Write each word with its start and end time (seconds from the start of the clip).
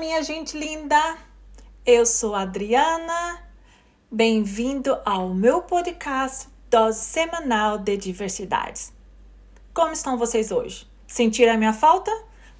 minha 0.00 0.22
gente 0.22 0.56
linda! 0.56 1.18
Eu 1.84 2.06
sou 2.06 2.34
Adriana. 2.34 3.38
Bem-vindo 4.10 4.98
ao 5.04 5.28
meu 5.28 5.60
podcast 5.60 6.48
Dose 6.70 7.00
Semanal 7.00 7.76
de 7.76 7.98
Diversidades. 7.98 8.94
Como 9.74 9.92
estão 9.92 10.16
vocês 10.16 10.50
hoje? 10.50 10.90
Sentiram 11.06 11.52
a 11.52 11.56
minha 11.58 11.74
falta? 11.74 12.10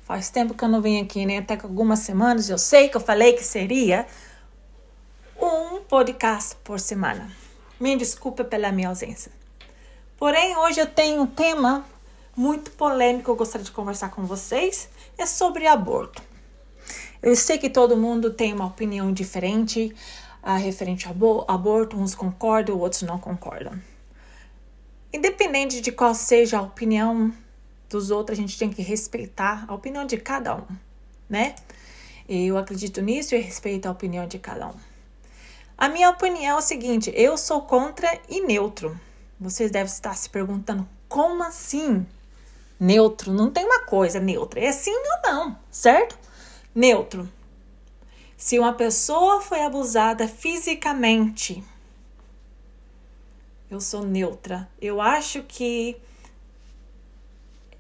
Faz 0.03 0.29
tempo 0.29 0.53
que 0.53 0.63
eu 0.63 0.69
não 0.69 0.83
venho 0.83 1.03
aqui, 1.03 1.25
né? 1.25 1.39
Até 1.39 1.57
que 1.57 1.65
algumas 1.65 2.01
semanas 2.01 2.51
eu 2.51 2.59
sei 2.59 2.91
que 2.91 2.99
eu 2.99 3.01
falei 3.01 3.33
que 3.33 3.43
seria 3.43 4.07
um 5.41 5.81
podcast 5.81 6.57
por 6.57 6.79
semana. 6.79 7.27
Me 7.81 7.97
desculpa 7.97 8.45
pela 8.45 8.71
minha 8.71 8.91
ausência. 8.91 9.33
Porém, 10.19 10.59
hoje 10.59 10.79
eu 10.79 10.87
tenho 10.87 11.23
um 11.23 11.27
tema 11.27 11.87
muito 12.37 12.71
polêmico 12.73 13.25
que 13.25 13.31
eu 13.31 13.37
gostaria 13.37 13.65
de 13.65 13.73
conversar 13.73 14.11
com 14.11 14.27
vocês. 14.27 14.91
É 15.17 15.25
sobre 15.25 15.67
aborto. 15.67 16.29
Eu 17.23 17.37
sei 17.37 17.59
que 17.59 17.69
todo 17.69 17.97
mundo 17.97 18.33
tem 18.33 18.53
uma 18.55 18.67
opinião 18.67 19.13
diferente 19.13 19.95
a 20.43 20.57
referente 20.57 21.07
ao 21.07 21.51
aborto, 21.51 21.99
uns 21.99 22.15
concordam, 22.15 22.79
outros 22.79 23.03
não 23.03 23.19
concordam. 23.19 23.79
Independente 25.13 25.81
de 25.81 25.93
qual 25.93 26.15
seja 26.15 26.59
a 26.59 26.63
opinião 26.63 27.33
dos 27.91 28.11
outros, 28.11 28.39
a 28.39 28.41
gente 28.41 28.59
tem 28.59 28.71
que 28.71 28.81
respeitar 28.81 29.65
a 29.69 29.75
opinião 29.75 30.07
de 30.07 30.17
cada 30.17 30.57
um, 30.57 30.67
né? 31.29 31.55
Eu 32.29 32.57
acredito 32.57 33.03
nisso 33.03 33.35
e 33.35 33.41
respeito 33.41 33.87
a 33.87 33.91
opinião 33.91 34.27
de 34.27 34.39
cada 34.39 34.69
um. 34.69 34.75
A 35.77 35.89
minha 35.89 36.09
opinião 36.09 36.57
é 36.57 36.59
o 36.59 36.63
seguinte: 36.63 37.13
eu 37.15 37.37
sou 37.37 37.63
contra 37.63 38.19
e 38.29 38.41
neutro. 38.41 38.99
Vocês 39.39 39.71
devem 39.71 39.93
estar 39.93 40.15
se 40.15 40.31
perguntando 40.31 40.89
como 41.09 41.43
assim? 41.43 42.07
Neutro, 42.79 43.33
não 43.33 43.51
tem 43.51 43.65
uma 43.65 43.81
coisa 43.81 44.21
neutra, 44.21 44.61
é 44.61 44.73
sim 44.73 44.95
ou 44.95 45.31
não, 45.31 45.59
certo? 45.71 46.17
Neutro. 46.75 47.29
Se 48.37 48.59
uma 48.59 48.73
pessoa 48.73 49.41
foi 49.41 49.63
abusada 49.63 50.27
fisicamente, 50.29 51.63
eu 53.71 53.81
sou 53.81 54.05
neutra. 54.05 54.69
Eu 54.81 55.01
acho 55.01 55.43
que 55.43 56.01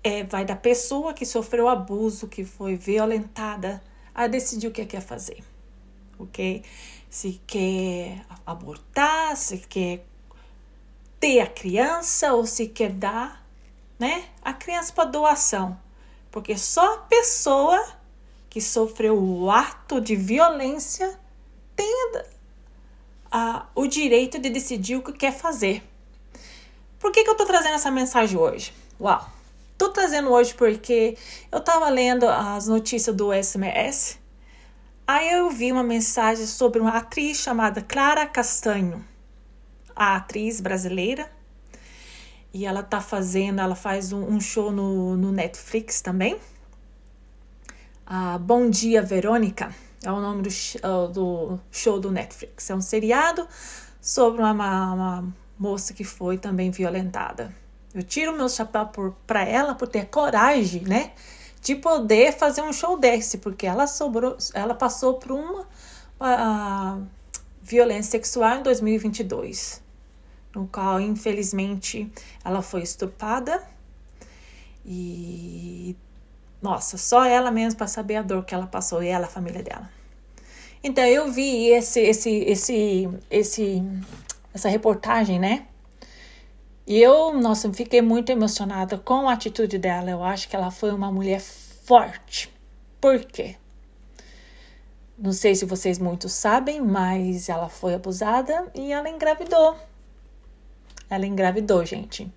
é, 0.02 0.24
vai 0.24 0.44
da 0.44 0.56
pessoa 0.56 1.14
que 1.14 1.24
sofreu 1.24 1.68
abuso, 1.68 2.28
que 2.28 2.44
foi 2.44 2.76
violentada, 2.76 3.82
a 4.14 4.26
decidir 4.26 4.66
o 4.66 4.72
que 4.72 4.84
quer 4.84 5.00
fazer. 5.00 5.42
Ok? 6.18 6.62
Se 7.08 7.40
quer 7.46 8.24
abortar, 8.44 9.36
se 9.36 9.58
quer 9.58 10.04
ter 11.18 11.40
a 11.40 11.46
criança 11.46 12.32
ou 12.32 12.46
se 12.46 12.66
quer 12.66 12.92
dar, 12.92 13.46
né, 13.98 14.24
a 14.42 14.52
criança 14.52 14.92
para 14.92 15.04
doação. 15.04 15.78
Porque 16.30 16.56
só 16.56 16.94
a 16.94 16.98
pessoa 16.98 17.99
que 18.50 18.60
sofreu 18.60 19.16
o 19.16 19.48
ato 19.48 20.00
de 20.00 20.16
violência 20.16 21.16
tem 21.76 22.12
a, 23.30 23.66
o 23.76 23.86
direito 23.86 24.40
de 24.40 24.50
decidir 24.50 24.96
o 24.96 25.02
que 25.02 25.12
quer 25.12 25.32
fazer. 25.32 25.84
Por 26.98 27.12
que, 27.12 27.22
que 27.22 27.30
eu 27.30 27.36
tô 27.36 27.46
trazendo 27.46 27.76
essa 27.76 27.92
mensagem 27.92 28.36
hoje? 28.36 28.74
Uau! 29.00 29.30
Tô 29.78 29.88
trazendo 29.90 30.30
hoje 30.30 30.52
porque 30.52 31.16
eu 31.50 31.60
tava 31.60 31.88
lendo 31.88 32.28
as 32.28 32.66
notícias 32.66 33.14
do 33.14 33.32
SMS. 33.32 34.18
Aí 35.06 35.30
eu 35.30 35.48
vi 35.48 35.70
uma 35.72 35.84
mensagem 35.84 36.44
sobre 36.44 36.80
uma 36.80 36.98
atriz 36.98 37.38
chamada 37.38 37.80
Clara 37.80 38.26
Castanho, 38.26 39.02
a 39.94 40.16
atriz 40.16 40.60
brasileira. 40.60 41.30
E 42.52 42.66
ela 42.66 42.82
tá 42.82 43.00
fazendo, 43.00 43.60
ela 43.60 43.76
faz 43.76 44.12
um, 44.12 44.24
um 44.24 44.40
show 44.40 44.72
no, 44.72 45.16
no 45.16 45.30
Netflix 45.30 46.00
também 46.00 46.36
ah, 48.12 48.38
Bom 48.38 48.68
Dia 48.68 49.02
Verônica, 49.02 49.72
é 50.02 50.10
o 50.10 50.20
nome 50.20 50.42
do, 50.42 50.48
uh, 50.48 51.08
do, 51.12 51.60
show 51.70 52.00
do 52.00 52.10
Netflix. 52.10 52.68
É 52.68 52.74
um 52.74 52.80
seriado 52.80 53.46
sobre 54.00 54.42
uma, 54.42 54.52
uma, 54.92 55.34
moça 55.56 55.94
que 55.94 56.02
foi 56.02 56.36
também 56.36 56.72
violentada. 56.72 57.54
Eu 57.94 58.02
tiro 58.02 58.36
meu 58.36 58.48
chapéu 58.48 59.14
para 59.24 59.44
ela 59.44 59.76
por 59.76 59.86
ter 59.86 60.06
coragem, 60.06 60.82
né? 60.82 61.12
De 61.62 61.76
poder 61.76 62.32
fazer 62.32 62.62
um 62.62 62.72
show 62.72 62.98
desse, 62.98 63.38
porque 63.38 63.64
ela 63.64 63.86
sobrou, 63.86 64.36
ela 64.54 64.74
passou 64.74 65.14
por 65.14 65.30
uma 65.30 65.60
uh, 66.20 67.06
violência 67.62 68.10
sexual 68.10 68.56
em 68.56 68.62
2022, 68.64 69.80
no 70.52 70.66
qual 70.66 71.00
infelizmente 71.00 72.10
ela 72.44 72.60
foi 72.60 72.82
estuprada 72.82 73.62
e 74.84 75.94
nossa, 76.62 76.98
só 76.98 77.24
ela 77.24 77.50
mesmo 77.50 77.78
para 77.78 77.86
saber 77.86 78.16
a 78.16 78.22
dor 78.22 78.44
que 78.44 78.54
ela 78.54 78.66
passou 78.66 79.02
e 79.02 79.08
ela, 79.08 79.26
a 79.26 79.30
família 79.30 79.62
dela. 79.62 79.88
Então 80.82 81.04
eu 81.04 81.30
vi 81.30 81.68
esse, 81.68 82.00
esse, 82.00 82.30
esse, 82.30 83.08
esse, 83.30 83.82
essa 84.52 84.68
reportagem, 84.68 85.38
né? 85.38 85.66
E 86.86 87.00
eu, 87.00 87.32
nossa, 87.34 87.72
fiquei 87.72 88.02
muito 88.02 88.30
emocionada 88.30 88.98
com 88.98 89.28
a 89.28 89.34
atitude 89.34 89.78
dela. 89.78 90.10
Eu 90.10 90.24
acho 90.24 90.48
que 90.48 90.56
ela 90.56 90.70
foi 90.70 90.90
uma 90.90 91.10
mulher 91.12 91.40
forte. 91.40 92.52
Por 93.00 93.24
quê? 93.24 93.56
Não 95.16 95.32
sei 95.32 95.54
se 95.54 95.64
vocês 95.66 95.98
muitos 95.98 96.32
sabem, 96.32 96.80
mas 96.80 97.48
ela 97.48 97.68
foi 97.68 97.94
abusada 97.94 98.70
e 98.74 98.90
ela 98.90 99.08
engravidou. 99.08 99.76
Ela 101.08 101.26
engravidou, 101.26 101.84
gente. 101.84 102.32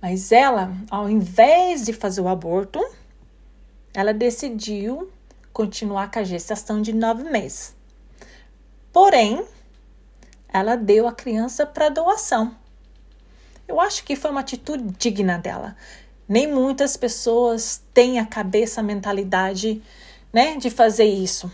Mas 0.00 0.32
ela, 0.32 0.74
ao 0.90 1.08
invés 1.08 1.84
de 1.84 1.92
fazer 1.92 2.22
o 2.22 2.28
aborto, 2.28 2.80
ela 3.94 4.14
decidiu 4.14 5.10
continuar 5.52 6.10
com 6.10 6.18
a 6.18 6.24
gestação 6.24 6.80
de 6.80 6.92
nove 6.92 7.24
meses. 7.24 7.74
Porém, 8.92 9.44
ela 10.48 10.76
deu 10.76 11.06
a 11.06 11.12
criança 11.12 11.66
para 11.66 11.88
doação. 11.88 12.54
Eu 13.68 13.80
acho 13.80 14.04
que 14.04 14.16
foi 14.16 14.30
uma 14.30 14.40
atitude 14.40 14.84
digna 14.98 15.38
dela. 15.38 15.76
Nem 16.28 16.50
muitas 16.50 16.96
pessoas 16.96 17.82
têm 17.92 18.18
a 18.18 18.26
cabeça, 18.26 18.80
a 18.80 18.84
mentalidade, 18.84 19.82
né, 20.32 20.56
de 20.56 20.70
fazer 20.70 21.04
isso. 21.04 21.50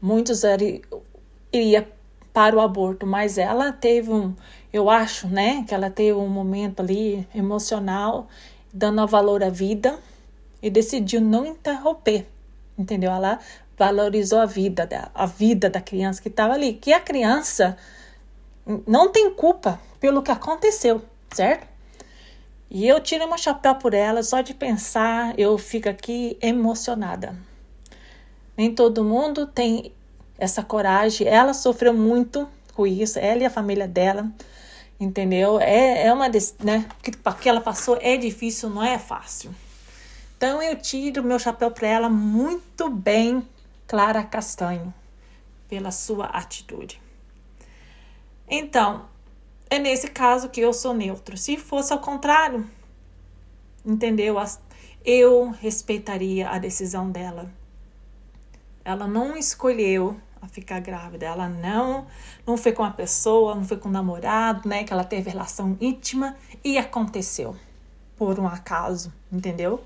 Muitos 0.00 0.42
iria 1.52 1.90
para 2.32 2.56
o 2.56 2.60
aborto, 2.60 3.06
mas 3.06 3.38
ela 3.38 3.72
teve 3.72 4.12
um, 4.12 4.34
eu 4.72 4.88
acho, 4.90 5.26
né, 5.26 5.64
que 5.66 5.74
ela 5.74 5.90
teve 5.90 6.12
um 6.12 6.28
momento 6.28 6.80
ali 6.80 7.26
emocional, 7.34 8.28
dando 8.72 9.06
valor 9.06 9.42
à 9.42 9.48
vida 9.48 9.98
e 10.62 10.70
decidiu 10.70 11.20
não 11.20 11.46
interromper, 11.46 12.26
entendeu? 12.76 13.10
Ela 13.10 13.38
valorizou 13.76 14.40
a 14.40 14.46
vida 14.46 14.86
da, 14.86 15.10
a 15.14 15.24
vida 15.24 15.70
da 15.70 15.80
criança 15.80 16.20
que 16.20 16.28
estava 16.28 16.54
ali, 16.54 16.74
que 16.74 16.92
a 16.92 17.00
criança 17.00 17.76
não 18.86 19.10
tem 19.10 19.30
culpa 19.30 19.80
pelo 20.00 20.22
que 20.22 20.30
aconteceu, 20.30 21.02
certo? 21.32 21.66
E 22.70 22.86
eu 22.86 23.00
tiro 23.00 23.26
meu 23.26 23.38
chapéu 23.38 23.76
por 23.76 23.94
ela, 23.94 24.22
só 24.22 24.40
de 24.42 24.52
pensar 24.52 25.38
eu 25.38 25.56
fico 25.56 25.88
aqui 25.88 26.36
emocionada. 26.42 27.34
Nem 28.56 28.74
todo 28.74 29.04
mundo 29.04 29.46
tem 29.46 29.92
essa 30.36 30.62
coragem. 30.62 31.26
Ela 31.26 31.54
sofreu 31.54 31.94
muito 31.94 32.46
com 32.74 32.86
isso, 32.86 33.18
ela 33.18 33.42
e 33.42 33.46
a 33.46 33.50
família 33.50 33.88
dela, 33.88 34.30
entendeu? 35.00 35.58
É, 35.60 36.06
é 36.06 36.12
uma, 36.12 36.28
né? 36.28 36.86
Que, 37.02 37.10
que 37.12 37.48
ela 37.48 37.60
passou 37.60 37.96
é 38.02 38.16
difícil, 38.16 38.68
não 38.68 38.82
é 38.82 38.98
fácil. 38.98 39.50
Então 40.38 40.62
eu 40.62 40.76
tiro 40.76 41.24
meu 41.24 41.36
chapéu 41.36 41.68
para 41.68 41.88
ela 41.88 42.08
muito 42.08 42.88
bem, 42.88 43.44
Clara 43.88 44.22
Castanho, 44.22 44.94
pela 45.68 45.90
sua 45.90 46.26
atitude. 46.26 47.02
Então, 48.48 49.06
é 49.68 49.80
nesse 49.80 50.06
caso 50.06 50.48
que 50.48 50.60
eu 50.60 50.72
sou 50.72 50.94
neutro. 50.94 51.36
Se 51.36 51.56
fosse 51.56 51.92
ao 51.92 51.98
contrário, 51.98 52.70
entendeu? 53.84 54.36
Eu 55.04 55.50
respeitaria 55.50 56.48
a 56.48 56.56
decisão 56.56 57.10
dela. 57.10 57.50
Ela 58.84 59.08
não 59.08 59.36
escolheu 59.36 60.16
a 60.40 60.46
ficar 60.46 60.78
grávida. 60.78 61.26
Ela 61.26 61.48
não, 61.48 62.06
não 62.46 62.56
foi 62.56 62.70
com 62.70 62.84
a 62.84 62.92
pessoa, 62.92 63.56
não 63.56 63.64
foi 63.64 63.76
com 63.76 63.88
o 63.88 63.92
namorado, 63.92 64.68
né? 64.68 64.84
Que 64.84 64.92
ela 64.92 65.02
teve 65.02 65.30
relação 65.30 65.76
íntima 65.80 66.36
e 66.62 66.78
aconteceu 66.78 67.56
por 68.16 68.38
um 68.38 68.46
acaso, 68.46 69.12
entendeu? 69.32 69.82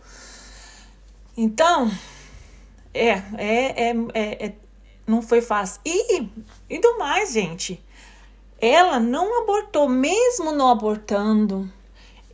Então, 1.37 1.91
é, 2.93 3.09
é, 3.09 3.23
é, 3.39 3.97
é, 4.15 4.47
é, 4.47 4.53
não 5.07 5.23
foi 5.23 5.41
fácil. 5.41 5.81
E, 5.85 6.29
e 6.69 6.79
do 6.79 6.99
mais, 6.99 7.33
gente, 7.33 7.83
ela 8.61 9.01
não 9.01 9.43
abortou, 9.43 9.89
mesmo 9.89 10.53
não 10.53 10.69
abortando 10.69 11.71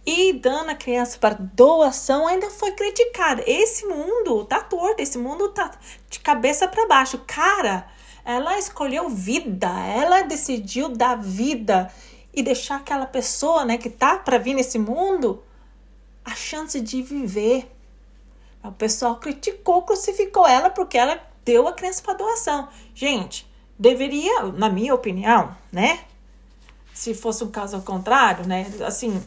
e 0.04 0.32
dando 0.32 0.70
a 0.70 0.74
criança 0.74 1.18
para 1.18 1.34
doação, 1.34 2.26
ainda 2.26 2.50
foi 2.50 2.72
criticada. 2.72 3.42
Esse 3.46 3.86
mundo 3.86 4.44
tá 4.44 4.60
torto, 4.60 5.02
esse 5.02 5.18
mundo 5.18 5.50
tá 5.50 5.70
de 6.10 6.18
cabeça 6.18 6.66
para 6.66 6.86
baixo. 6.86 7.22
Cara, 7.26 7.86
ela 8.24 8.58
escolheu 8.58 9.08
vida, 9.08 9.68
ela 9.68 10.22
decidiu 10.22 10.88
dar 10.88 11.14
vida 11.16 11.92
e 12.34 12.42
deixar 12.42 12.76
aquela 12.76 13.06
pessoa, 13.06 13.64
né, 13.64 13.78
que 13.78 13.90
tá 13.90 14.18
para 14.18 14.38
vir 14.38 14.54
nesse 14.54 14.78
mundo 14.78 15.42
a 16.24 16.34
chance 16.34 16.80
de 16.80 17.02
viver 17.02 17.70
o 18.62 18.72
pessoal 18.72 19.16
criticou, 19.16 19.82
crucificou 19.82 20.46
ela 20.46 20.70
porque 20.70 20.98
ela 20.98 21.20
deu 21.44 21.66
a 21.68 21.72
criança 21.72 22.02
para 22.02 22.14
doação. 22.14 22.68
Gente, 22.94 23.48
deveria, 23.78 24.44
na 24.44 24.68
minha 24.68 24.94
opinião, 24.94 25.54
né? 25.72 26.00
Se 26.92 27.14
fosse 27.14 27.44
um 27.44 27.50
caso 27.50 27.76
ao 27.76 27.82
contrário, 27.82 28.46
né? 28.46 28.66
Assim, 28.84 29.22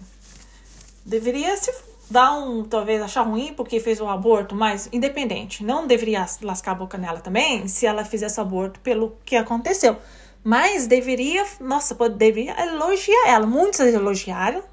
deveria 1.06 1.56
se 1.56 1.74
dar 2.10 2.38
um, 2.38 2.64
talvez 2.66 3.02
achar 3.02 3.22
ruim 3.22 3.54
porque 3.54 3.80
fez 3.80 4.02
o 4.02 4.08
aborto, 4.08 4.54
mas 4.54 4.90
independente, 4.92 5.64
não 5.64 5.88
deveria 5.88 6.26
lascar 6.42 6.72
a 6.74 6.76
boca 6.76 6.98
nela 6.98 7.22
também 7.22 7.68
se 7.68 7.86
ela 7.86 8.04
fizesse 8.04 8.40
aborto 8.40 8.80
pelo 8.82 9.16
que 9.24 9.36
aconteceu. 9.36 9.98
Mas 10.44 10.88
deveria, 10.88 11.46
nossa, 11.60 11.96
deveria 12.10 12.60
elogiar 12.62 13.28
ela. 13.28 13.46
Muitos 13.46 13.80
elogiaram, 13.80 14.64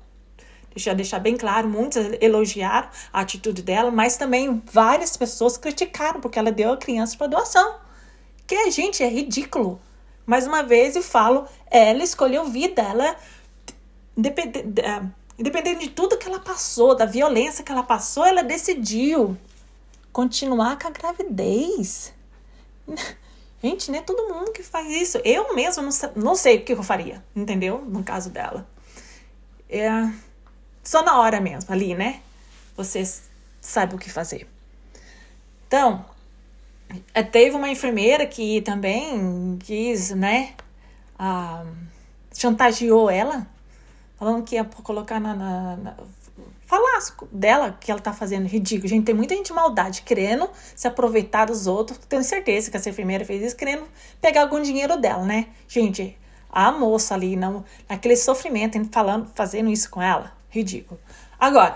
deixa 0.74 0.94
deixar 0.94 1.18
bem 1.18 1.36
claro, 1.36 1.68
muitos 1.68 1.96
elogiaram 2.20 2.88
a 3.12 3.20
atitude 3.20 3.62
dela, 3.62 3.90
mas 3.90 4.16
também 4.16 4.62
várias 4.66 5.16
pessoas 5.16 5.56
criticaram 5.56 6.20
porque 6.20 6.38
ela 6.38 6.52
deu 6.52 6.72
a 6.72 6.76
criança 6.76 7.16
para 7.16 7.26
doação. 7.26 7.76
Que 8.46 8.70
gente 8.70 9.02
é 9.02 9.08
ridículo. 9.08 9.80
Mais 10.24 10.46
uma 10.46 10.62
vez 10.62 10.94
eu 10.94 11.02
falo, 11.02 11.46
ela 11.70 12.02
escolheu 12.02 12.44
vida, 12.44 12.82
ela 12.82 13.16
é, 14.16 15.02
independente 15.38 15.80
de 15.80 15.90
tudo 15.90 16.18
que 16.18 16.28
ela 16.28 16.40
passou, 16.40 16.94
da 16.94 17.06
violência 17.06 17.64
que 17.64 17.72
ela 17.72 17.82
passou, 17.82 18.24
ela 18.24 18.42
decidiu 18.42 19.36
continuar 20.12 20.78
com 20.78 20.88
a 20.88 20.90
gravidez. 20.90 22.12
Gente, 23.62 23.90
não 23.90 23.98
é 23.98 24.02
todo 24.02 24.32
mundo 24.32 24.52
que 24.52 24.62
faz 24.62 24.88
isso. 24.88 25.18
Eu 25.24 25.54
mesmo 25.54 25.82
não, 25.82 25.90
não 26.14 26.34
sei 26.36 26.58
o 26.58 26.64
que 26.64 26.72
eu 26.72 26.82
faria, 26.82 27.24
entendeu? 27.34 27.84
No 27.84 28.04
caso 28.04 28.30
dela. 28.30 28.68
É 29.68 29.90
só 30.88 31.02
na 31.02 31.20
hora 31.20 31.38
mesmo, 31.38 31.70
ali, 31.70 31.94
né? 31.94 32.22
Você 32.74 33.02
sabe 33.60 33.94
o 33.94 33.98
que 33.98 34.08
fazer. 34.08 34.48
Então, 35.66 36.02
é, 37.12 37.22
teve 37.22 37.54
uma 37.54 37.68
enfermeira 37.68 38.26
que 38.26 38.62
também 38.62 39.58
quis, 39.60 40.12
né? 40.12 40.54
Ah, 41.18 41.66
chantageou 42.32 43.10
ela, 43.10 43.46
falando 44.18 44.42
que 44.42 44.54
ia 44.54 44.64
colocar 44.64 45.20
na, 45.20 45.34
na, 45.34 45.76
na 45.76 45.96
falar 46.66 46.98
dela 47.30 47.76
que 47.78 47.90
ela 47.90 48.00
tá 48.00 48.14
fazendo 48.14 48.46
ridículo. 48.46 48.88
Gente, 48.88 49.04
tem 49.04 49.14
muita 49.14 49.34
gente 49.34 49.48
de 49.48 49.52
maldade 49.52 50.00
querendo 50.00 50.48
se 50.74 50.88
aproveitar 50.88 51.48
dos 51.48 51.66
outros. 51.66 51.98
Tenho 52.08 52.24
certeza 52.24 52.70
que 52.70 52.78
essa 52.78 52.88
enfermeira 52.88 53.26
fez 53.26 53.42
isso 53.42 53.56
querendo 53.56 53.84
pegar 54.22 54.40
algum 54.40 54.62
dinheiro 54.62 54.96
dela, 54.96 55.22
né? 55.22 55.48
Gente, 55.68 56.16
a 56.50 56.72
moça 56.72 57.12
ali, 57.12 57.36
não, 57.36 57.62
naquele 57.86 58.16
sofrimento, 58.16 58.82
falando, 58.90 59.30
fazendo 59.34 59.68
isso 59.68 59.90
com 59.90 60.00
ela, 60.00 60.37
ridículo. 60.50 61.00
Agora, 61.38 61.74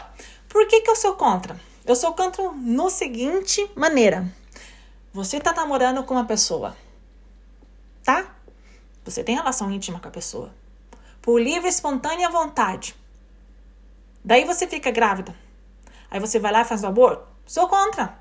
por 0.49 0.67
que, 0.67 0.81
que 0.81 0.91
eu 0.91 0.97
sou 0.97 1.15
contra? 1.15 1.59
Eu 1.85 1.97
sou 1.97 2.13
contra 2.15 2.51
no 2.53 2.91
seguinte 2.91 3.69
maneira. 3.75 4.27
Você 5.13 5.41
tá 5.41 5.53
namorando 5.53 6.05
com 6.05 6.15
uma 6.15 6.25
pessoa, 6.25 6.77
tá? 8.05 8.35
Você 9.05 9.23
tem 9.23 9.35
relação 9.35 9.71
íntima 9.71 9.99
com 9.99 10.09
a 10.09 10.13
pessoa. 10.13 10.55
Por 11.21 11.41
livre, 11.41 11.69
espontânea 11.69 12.31
vontade. 12.31 12.95
Daí 14.25 14.45
você 14.45 14.67
fica 14.67 14.91
grávida. 14.91 15.35
Aí 16.11 16.21
você 16.21 16.39
vai 16.39 16.53
lá 16.53 16.63
e 16.63 16.65
faz 16.65 16.83
o 16.83 16.87
aborto? 16.87 17.27
Sou 17.47 17.69
contra. 17.69 18.19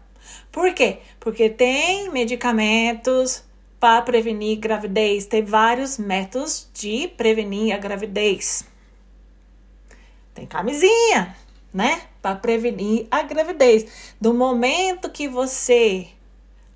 Por 0.51 0.73
quê? 0.73 0.99
Porque 1.19 1.49
tem 1.49 2.09
medicamentos 2.09 3.43
para 3.79 4.01
prevenir 4.01 4.59
gravidez. 4.59 5.25
Tem 5.25 5.43
vários 5.43 5.97
métodos 5.97 6.69
de 6.73 7.07
prevenir 7.09 7.73
a 7.73 7.77
gravidez. 7.77 8.65
Tem 10.33 10.45
camisinha, 10.45 11.35
né? 11.73 12.03
Para 12.21 12.35
prevenir 12.35 13.07
a 13.11 13.21
gravidez. 13.23 14.13
Do 14.19 14.33
momento 14.33 15.09
que 15.09 15.27
você 15.27 16.09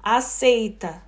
aceita 0.04 1.02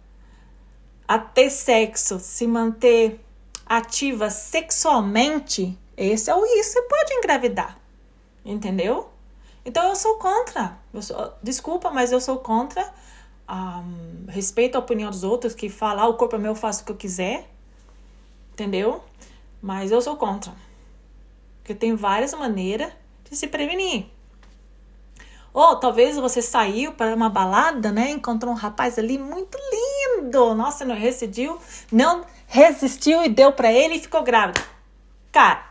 a 1.07 1.19
ter 1.19 1.49
sexo, 1.49 2.19
se 2.19 2.47
manter 2.47 3.23
ativa 3.65 4.29
sexualmente, 4.29 5.77
esse 5.95 6.29
é 6.29 6.35
o 6.35 6.41
risco. 6.41 6.73
Você 6.73 6.81
pode 6.83 7.13
engravidar. 7.13 7.77
Entendeu? 8.43 9.09
Então 9.65 9.89
eu 9.89 9.95
sou 9.95 10.17
contra. 10.17 10.77
Eu 10.93 11.01
sou, 11.01 11.33
desculpa, 11.43 11.91
mas 11.91 12.11
eu 12.11 12.21
sou 12.21 12.37
contra. 12.37 12.93
Um, 13.49 14.25
respeito 14.29 14.75
a 14.75 14.79
opinião 14.79 15.09
dos 15.09 15.23
outros 15.23 15.53
que 15.53 15.69
falam, 15.69 16.05
ah, 16.05 16.07
o 16.07 16.13
corpo 16.15 16.35
é 16.35 16.39
meu, 16.39 16.51
eu 16.51 16.55
faço 16.55 16.83
o 16.83 16.85
que 16.85 16.91
eu 16.91 16.95
quiser. 16.95 17.49
Entendeu? 18.53 19.03
Mas 19.61 19.91
eu 19.91 20.01
sou 20.01 20.15
contra. 20.15 20.53
Porque 21.67 21.75
tem 21.75 21.97
várias 21.97 22.33
maneiras 22.33 22.93
de 23.29 23.35
se 23.35 23.45
prevenir. 23.45 24.05
Ou 25.53 25.75
talvez 25.75 26.15
você 26.15 26.41
saiu 26.41 26.93
para 26.93 27.13
uma 27.13 27.29
balada, 27.29 27.91
né? 27.91 28.11
Encontrou 28.11 28.53
um 28.53 28.55
rapaz 28.55 28.97
ali 28.97 29.17
muito 29.17 29.57
lindo. 29.69 30.55
Nossa, 30.55 30.85
não 30.85 30.95
resistiu, 30.95 31.59
não 31.91 32.25
resistiu 32.45 33.21
e 33.21 33.27
deu 33.27 33.51
para 33.51 33.69
ele 33.69 33.95
e 33.95 33.99
ficou 33.99 34.23
grávida. 34.23 34.63
Cara, 35.29 35.61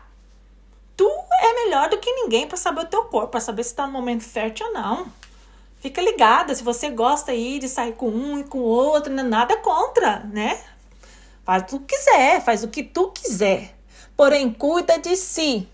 tu 0.95 1.09
é 1.41 1.65
melhor 1.65 1.89
do 1.89 1.97
que 1.97 2.11
ninguém 2.11 2.47
para 2.47 2.57
saber 2.57 2.81
o 2.81 2.87
teu 2.87 3.05
corpo, 3.05 3.29
para 3.29 3.39
saber 3.39 3.63
se 3.63 3.73
tá 3.73 3.87
no 3.87 3.93
momento 3.93 4.23
fértil 4.23 4.67
ou 4.67 4.73
não. 4.73 5.07
Fica 5.79 5.99
ligada, 5.99 6.53
se 6.53 6.63
você 6.63 6.91
gosta 6.91 7.31
aí 7.31 7.57
de 7.57 7.67
sair 7.67 7.93
com 7.93 8.09
um 8.09 8.37
e 8.37 8.43
com 8.43 8.59
outro, 8.59 9.11
é 9.11 9.23
nada 9.23 9.57
contra, 9.57 10.19
né? 10.31 10.63
Faz 11.43 11.63
o 11.73 11.79
que 11.79 11.95
quiser, 11.95 12.39
faz 12.43 12.63
o 12.63 12.67
que 12.67 12.83
tu 12.83 13.09
quiser. 13.09 13.73
Porém, 14.15 14.53
cuida 14.53 14.99
de 14.99 15.15
si, 15.15 15.67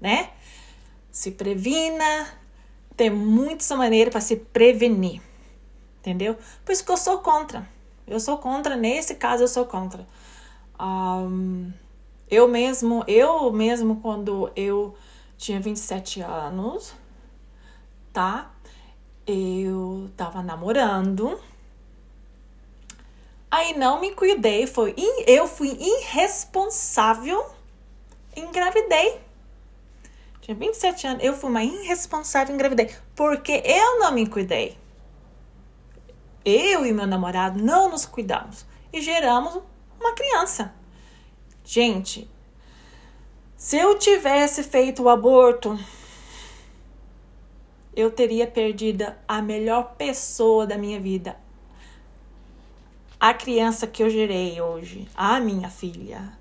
né? 0.00 0.30
Se 1.10 1.32
previna, 1.32 2.26
tem 2.96 3.10
muitas 3.10 3.70
maneiras 3.70 4.12
para 4.12 4.20
se 4.20 4.36
prevenir, 4.36 5.20
entendeu? 5.98 6.36
Por 6.64 6.72
isso 6.72 6.84
que 6.84 6.90
eu 6.92 6.96
sou 6.96 7.18
contra. 7.18 7.68
Eu 8.06 8.18
sou 8.18 8.38
contra, 8.38 8.76
nesse 8.76 9.14
caso 9.14 9.44
eu 9.44 9.48
sou 9.48 9.64
contra. 9.64 10.06
Um, 10.80 11.72
eu 12.30 12.48
mesmo, 12.48 13.04
eu 13.06 13.52
mesmo 13.52 14.00
quando 14.00 14.50
eu 14.54 14.96
tinha 15.36 15.60
27 15.60 16.20
anos, 16.20 16.94
tá? 18.12 18.50
Eu 19.26 20.10
tava 20.16 20.42
namorando. 20.42 21.40
Aí 23.50 23.76
não 23.76 24.00
me 24.00 24.12
cuidei, 24.12 24.66
foi 24.66 24.94
eu 25.26 25.48
fui 25.48 25.76
irresponsável, 25.80 27.44
engravidei. 28.36 29.29
Tinha 30.40 30.56
27 30.56 31.06
anos, 31.06 31.24
eu 31.24 31.34
fui 31.34 31.50
uma 31.50 31.62
irresponsável, 31.62 32.54
engravidei, 32.54 32.90
porque 33.14 33.62
eu 33.64 33.98
não 33.98 34.12
me 34.12 34.26
cuidei. 34.26 34.78
Eu 36.44 36.86
e 36.86 36.92
meu 36.92 37.06
namorado 37.06 37.62
não 37.62 37.90
nos 37.90 38.06
cuidamos 38.06 38.64
e 38.92 39.00
geramos 39.00 39.60
uma 39.98 40.14
criança. 40.14 40.74
Gente, 41.62 42.28
se 43.56 43.76
eu 43.76 43.98
tivesse 43.98 44.62
feito 44.62 45.02
o 45.02 45.08
aborto, 45.10 45.78
eu 47.94 48.10
teria 48.10 48.46
perdido 48.46 49.04
a 49.28 49.42
melhor 49.42 49.94
pessoa 49.96 50.66
da 50.66 50.78
minha 50.78 50.98
vida. 50.98 51.36
A 53.20 53.34
criança 53.34 53.86
que 53.86 54.02
eu 54.02 54.08
gerei 54.08 54.58
hoje, 54.62 55.06
a 55.14 55.38
minha 55.38 55.68
filha. 55.68 56.39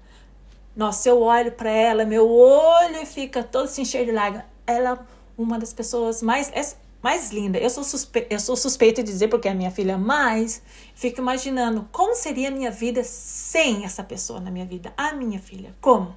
Nossa, 0.79 1.09
eu 1.09 1.21
olho 1.21 1.51
para 1.51 1.69
ela, 1.69 2.05
meu 2.05 2.25
olho 2.31 3.05
fica 3.05 3.43
todo 3.43 3.65
assim 3.65 3.83
cheio 3.83 4.05
de 4.05 4.13
lágrimas. 4.13 4.47
Ela 4.65 5.05
uma 5.37 5.59
das 5.59 5.73
pessoas 5.73 6.21
mais 6.21 6.49
é 6.53 6.61
mais 7.01 7.31
linda. 7.31 7.57
Eu 7.57 7.69
sou, 7.69 7.83
suspe 7.83 8.25
eu 8.29 8.39
sou 8.39 8.55
suspeita 8.55 9.03
de 9.03 9.11
dizer 9.11 9.27
porque 9.27 9.49
é 9.49 9.53
minha 9.53 9.71
filha, 9.71 9.97
mas 9.97 10.61
fico 10.95 11.19
imaginando 11.19 11.85
como 11.91 12.15
seria 12.15 12.47
a 12.47 12.51
minha 12.51 12.71
vida 12.71 13.03
sem 13.03 13.83
essa 13.83 14.01
pessoa 14.05 14.39
na 14.39 14.49
minha 14.49 14.65
vida. 14.65 14.93
A 14.95 15.11
minha 15.11 15.37
filha, 15.37 15.75
como? 15.81 16.15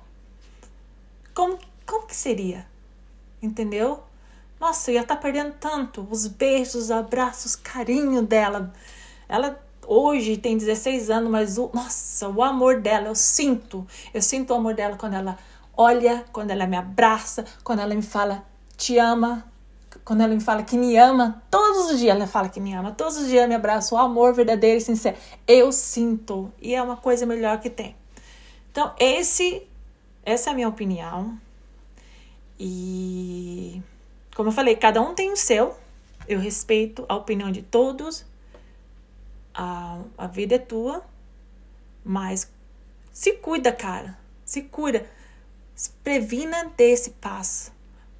Como, 1.34 1.58
como 1.84 2.06
que 2.06 2.14
seria? 2.14 2.64
Entendeu? 3.42 4.00
Nossa, 4.60 4.92
eu 4.92 4.94
ia 4.94 5.00
estar 5.00 5.16
tá 5.16 5.20
perdendo 5.20 5.54
tanto. 5.58 6.06
Os 6.08 6.28
beijos, 6.28 6.76
os 6.76 6.90
abraços, 6.92 7.56
carinho 7.56 8.22
dela. 8.22 8.72
Ela 9.28 9.60
hoje 9.86 10.36
tem 10.36 10.56
16 10.56 11.10
anos, 11.10 11.30
mas 11.30 11.58
o, 11.58 11.70
nossa, 11.72 12.28
o 12.28 12.42
amor 12.42 12.80
dela, 12.80 13.08
eu 13.08 13.14
sinto. 13.14 13.86
Eu 14.12 14.22
sinto 14.22 14.50
o 14.50 14.56
amor 14.56 14.74
dela 14.74 14.96
quando 14.96 15.14
ela 15.14 15.38
olha, 15.76 16.24
quando 16.32 16.50
ela 16.50 16.66
me 16.66 16.76
abraça, 16.76 17.44
quando 17.64 17.80
ela 17.80 17.94
me 17.94 18.02
fala 18.02 18.44
te 18.76 18.98
ama, 18.98 19.44
quando 20.04 20.22
ela 20.22 20.34
me 20.34 20.40
fala 20.40 20.62
que 20.62 20.76
me 20.76 20.96
ama, 20.96 21.42
todos 21.50 21.92
os 21.92 21.98
dias 21.98 22.16
ela 22.16 22.26
fala 22.26 22.48
que 22.48 22.60
me 22.60 22.72
ama, 22.74 22.92
todos 22.92 23.16
os 23.16 23.28
dias 23.28 23.48
me 23.48 23.54
abraça, 23.54 23.94
o 23.94 23.98
amor 23.98 24.34
verdadeiro 24.34 24.78
e 24.78 24.80
sincero. 24.80 25.16
Eu 25.46 25.70
sinto 25.72 26.52
e 26.60 26.74
é 26.74 26.82
uma 26.82 26.96
coisa 26.96 27.24
melhor 27.26 27.60
que 27.60 27.70
tem. 27.70 27.94
Então, 28.70 28.92
esse 28.98 29.66
essa 30.24 30.50
é 30.50 30.52
a 30.52 30.54
minha 30.54 30.68
opinião. 30.68 31.36
E 32.58 33.82
como 34.34 34.48
eu 34.48 34.52
falei, 34.52 34.76
cada 34.76 35.00
um 35.00 35.14
tem 35.14 35.32
o 35.32 35.36
seu. 35.36 35.76
Eu 36.28 36.38
respeito 36.38 37.04
a 37.08 37.16
opinião 37.16 37.50
de 37.50 37.62
todos. 37.62 38.24
A, 39.54 40.00
a 40.16 40.26
vida 40.26 40.54
é 40.54 40.58
tua, 40.58 41.04
mas 42.04 42.50
se 43.12 43.32
cuida, 43.34 43.72
cara. 43.72 44.18
Se 44.44 44.62
cuida. 44.62 45.06
Previna 46.02 46.72
desse 46.76 47.10
passo. 47.10 47.72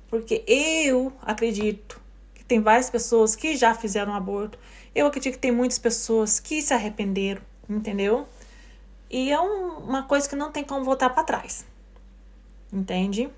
Porque 0.09 0.45
eu 0.47 1.13
acredito 1.23 2.01
que 2.35 2.45
tem 2.45 2.61
várias 2.61 2.91
pessoas 2.91 3.35
que 3.35 3.57
já 3.57 3.75
fizeram 3.75 4.15
aborto 4.15 4.59
Eu 4.95 5.07
acredito 5.07 5.35
que 5.35 5.39
tem 5.39 5.53
muitas 5.53 5.79
pessoas 5.79 6.39
que 6.39 6.61
se 6.61 6.75
arrependeram, 6.75 7.41
entendeu? 7.69 8.29
E 9.11 9.31
é 9.31 9.41
um, 9.41 9.79
uma 9.79 10.03
coisa 10.03 10.29
que 10.29 10.37
não 10.37 10.53
tem 10.53 10.63
como 10.65 10.85
voltar 10.85 11.11
para 11.11 11.25
trás. 11.25 11.65
Entende? 12.73 13.31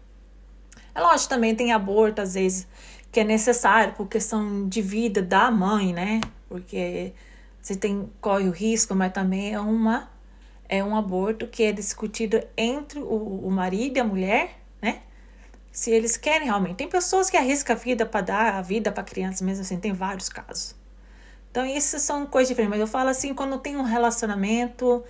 É 0.95 1.01
lógico, 1.01 1.29
também 1.29 1.55
tem 1.55 1.73
aborto, 1.73 2.23
às 2.23 2.35
vezes, 2.35 2.67
que 3.11 3.21
é 3.21 3.25
necessário 3.25 3.95
por 3.95 4.09
questão 4.09 4.69
de 4.69 4.81
vida 4.81 5.21
da 5.21 5.51
mãe, 5.51 5.93
né? 5.93 6.21
Porque 6.49 7.13
você 7.65 7.75
tem, 7.75 8.13
corre 8.21 8.47
o 8.47 8.51
risco, 8.51 8.95
mas 8.95 9.11
também 9.11 9.55
é 9.55 9.59
uma 9.59 10.13
é 10.69 10.85
um 10.85 10.95
aborto 10.95 11.47
que 11.47 11.63
é 11.63 11.73
discutido 11.73 12.43
entre 12.59 12.99
o, 12.99 13.47
o 13.47 13.51
marido 13.51 13.97
e 13.97 14.01
a 14.01 14.05
mulher, 14.05 14.61
né? 14.83 15.01
Se 15.73 15.91
eles 15.91 16.19
querem 16.19 16.47
realmente. 16.47 16.77
Tem 16.77 16.89
pessoas 16.89 17.31
que 17.31 17.39
arriscam 17.39 17.75
a 17.75 17.79
vida 17.79 18.05
para 18.05 18.21
dar 18.21 18.55
a 18.57 18.63
vida 18.63 18.93
para 18.93 19.03
crianças, 19.03 19.41
mesmo 19.41 19.63
assim, 19.63 19.79
tem 19.79 19.95
vários 19.95 20.29
casos. 20.29 20.75
Então, 21.51 21.65
isso 21.65 21.99
são 21.99 22.27
coisas 22.27 22.49
diferentes. 22.51 22.71
Mas 22.71 22.81
eu 22.81 22.87
falo 22.87 23.09
assim, 23.09 23.33
quando 23.33 23.59
tem 23.59 23.77
um 23.79 23.83
relacionamento, 23.83 25.03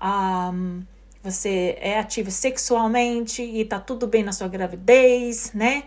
um, 0.00 0.82
você 1.24 1.76
é 1.80 1.98
ativo 1.98 2.30
sexualmente 2.30 3.42
e 3.42 3.64
tá 3.64 3.80
tudo 3.80 4.06
bem 4.06 4.22
na 4.22 4.32
sua 4.32 4.46
gravidez, 4.46 5.52
né? 5.52 5.84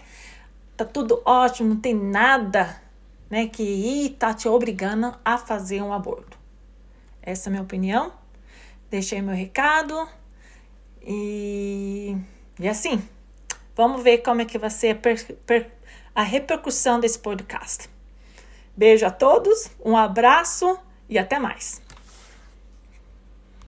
Tá 0.75 0.83
tudo 0.83 1.21
ótimo, 1.23 1.69
não 1.69 1.77
tem 1.79 1.93
nada, 1.93 2.81
né, 3.29 3.47
que 3.47 4.15
tá 4.19 4.33
te 4.33 4.47
obrigando 4.47 5.13
a 5.23 5.37
fazer 5.37 5.81
um 5.81 5.93
aborto. 5.93 6.37
Essa 7.21 7.47
é 7.47 7.49
a 7.49 7.51
minha 7.51 7.63
opinião. 7.63 8.11
Deixei 8.89 9.21
meu 9.21 9.35
recado 9.35 10.09
e, 11.01 12.17
e 12.59 12.67
assim, 12.67 13.01
vamos 13.75 14.01
ver 14.03 14.19
como 14.19 14.41
é 14.41 14.45
que 14.45 14.57
vai 14.57 14.69
ser 14.69 14.91
a, 14.91 14.95
per, 14.95 15.35
per, 15.45 15.71
a 16.15 16.23
repercussão 16.23 16.99
desse 16.99 17.19
podcast. 17.19 17.89
Beijo 18.75 19.05
a 19.05 19.11
todos, 19.11 19.69
um 19.83 19.95
abraço 19.95 20.77
e 21.07 21.19
até 21.19 21.37
mais. 21.37 21.81